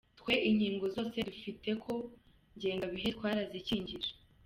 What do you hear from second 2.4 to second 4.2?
ngengabihe twarazikingije.